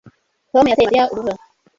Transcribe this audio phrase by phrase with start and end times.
[0.51, 1.41] Tom yateye Mariya urubura